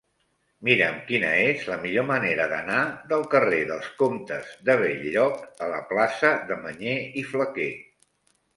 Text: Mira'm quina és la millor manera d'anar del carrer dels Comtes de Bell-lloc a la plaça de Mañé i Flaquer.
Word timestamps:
Mira'm 0.67 0.95
quina 1.09 1.33
és 1.49 1.65
la 1.71 1.77
millor 1.83 2.07
manera 2.11 2.47
d'anar 2.53 2.79
del 3.13 3.27
carrer 3.35 3.61
dels 3.73 3.91
Comtes 4.01 4.57
de 4.71 4.79
Bell-lloc 4.81 5.39
a 5.67 5.71
la 5.77 5.85
plaça 5.93 6.35
de 6.51 6.61
Mañé 6.67 6.97
i 7.23 7.27
Flaquer. 7.33 7.73